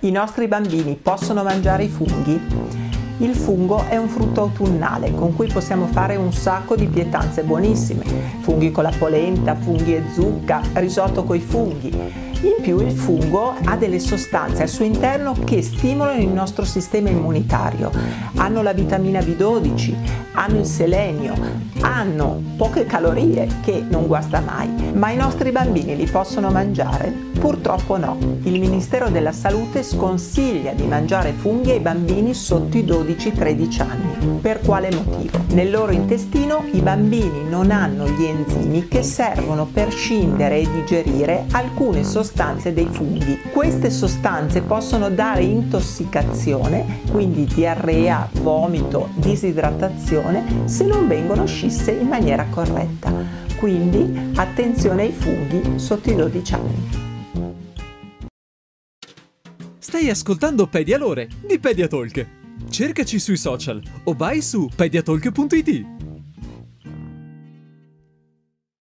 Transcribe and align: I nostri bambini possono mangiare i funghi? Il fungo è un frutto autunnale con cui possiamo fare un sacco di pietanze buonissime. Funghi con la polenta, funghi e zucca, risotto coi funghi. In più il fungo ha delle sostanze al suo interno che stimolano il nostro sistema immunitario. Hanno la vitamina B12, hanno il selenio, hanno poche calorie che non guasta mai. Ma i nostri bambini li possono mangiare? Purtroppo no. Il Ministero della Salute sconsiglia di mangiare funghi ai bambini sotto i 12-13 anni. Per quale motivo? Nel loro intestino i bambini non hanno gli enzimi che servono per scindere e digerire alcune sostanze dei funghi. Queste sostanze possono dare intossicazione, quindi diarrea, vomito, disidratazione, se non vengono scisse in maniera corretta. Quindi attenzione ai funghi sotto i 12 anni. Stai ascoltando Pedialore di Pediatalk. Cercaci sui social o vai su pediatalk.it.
I 0.00 0.12
nostri 0.12 0.46
bambini 0.46 0.94
possono 0.94 1.42
mangiare 1.42 1.82
i 1.82 1.88
funghi? 1.88 2.40
Il 3.18 3.34
fungo 3.34 3.84
è 3.88 3.96
un 3.96 4.08
frutto 4.08 4.42
autunnale 4.42 5.12
con 5.12 5.34
cui 5.34 5.48
possiamo 5.48 5.86
fare 5.86 6.14
un 6.14 6.32
sacco 6.32 6.76
di 6.76 6.86
pietanze 6.86 7.42
buonissime. 7.42 8.04
Funghi 8.42 8.70
con 8.70 8.84
la 8.84 8.92
polenta, 8.96 9.56
funghi 9.56 9.96
e 9.96 10.04
zucca, 10.12 10.60
risotto 10.74 11.24
coi 11.24 11.40
funghi. 11.40 12.27
In 12.42 12.54
più 12.60 12.78
il 12.78 12.92
fungo 12.92 13.56
ha 13.64 13.76
delle 13.76 13.98
sostanze 13.98 14.62
al 14.62 14.68
suo 14.68 14.84
interno 14.84 15.34
che 15.44 15.60
stimolano 15.60 16.20
il 16.20 16.28
nostro 16.28 16.64
sistema 16.64 17.08
immunitario. 17.08 17.90
Hanno 18.36 18.62
la 18.62 18.72
vitamina 18.72 19.18
B12, 19.18 19.94
hanno 20.34 20.60
il 20.60 20.64
selenio, 20.64 21.34
hanno 21.80 22.40
poche 22.56 22.86
calorie 22.86 23.48
che 23.64 23.84
non 23.88 24.06
guasta 24.06 24.38
mai. 24.38 24.68
Ma 24.92 25.10
i 25.10 25.16
nostri 25.16 25.50
bambini 25.50 25.96
li 25.96 26.06
possono 26.06 26.50
mangiare? 26.50 27.12
Purtroppo 27.40 27.96
no. 27.96 28.16
Il 28.42 28.60
Ministero 28.60 29.10
della 29.10 29.32
Salute 29.32 29.82
sconsiglia 29.82 30.72
di 30.72 30.86
mangiare 30.86 31.32
funghi 31.32 31.72
ai 31.72 31.80
bambini 31.80 32.34
sotto 32.34 32.76
i 32.76 32.84
12-13 32.84 33.80
anni. 33.80 34.38
Per 34.40 34.60
quale 34.60 34.90
motivo? 34.92 35.38
Nel 35.54 35.70
loro 35.70 35.90
intestino 35.90 36.64
i 36.72 36.80
bambini 36.80 37.48
non 37.48 37.72
hanno 37.72 38.08
gli 38.08 38.24
enzimi 38.24 38.86
che 38.86 39.02
servono 39.02 39.66
per 39.66 39.92
scindere 39.92 40.60
e 40.60 40.68
digerire 40.70 41.46
alcune 41.50 42.04
sostanze 42.04 42.26
dei 42.72 42.88
funghi. 42.90 43.38
Queste 43.50 43.90
sostanze 43.90 44.62
possono 44.62 45.10
dare 45.10 45.42
intossicazione, 45.42 47.00
quindi 47.10 47.44
diarrea, 47.44 48.28
vomito, 48.40 49.08
disidratazione, 49.14 50.68
se 50.68 50.84
non 50.84 51.08
vengono 51.08 51.46
scisse 51.46 51.92
in 51.92 52.08
maniera 52.08 52.46
corretta. 52.50 53.12
Quindi 53.58 54.32
attenzione 54.36 55.02
ai 55.02 55.12
funghi 55.12 55.78
sotto 55.78 56.10
i 56.10 56.14
12 56.14 56.54
anni. 56.54 57.06
Stai 59.78 60.10
ascoltando 60.10 60.66
Pedialore 60.66 61.28
di 61.44 61.58
Pediatalk. 61.58 62.26
Cercaci 62.68 63.18
sui 63.18 63.36
social 63.36 63.82
o 64.04 64.14
vai 64.14 64.42
su 64.42 64.68
pediatalk.it. 64.74 65.97